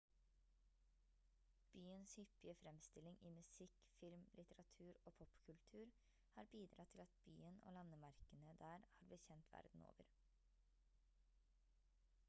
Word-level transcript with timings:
byens 1.73 2.13
hyppige 2.21 2.55
fremstilling 2.61 3.19
i 3.29 3.31
musikk 3.35 3.83
film 3.97 4.23
litteratur 4.39 4.89
og 5.11 5.15
popkultur 5.21 5.93
har 6.37 6.49
bidratt 6.55 6.95
til 6.95 7.05
at 7.05 7.15
byen 7.29 7.61
og 7.69 7.77
landemerkene 7.79 8.57
der 8.65 8.85
har 8.97 9.07
blitt 9.13 9.29
kjent 9.31 9.53
verden 9.59 9.89
over 9.93 10.11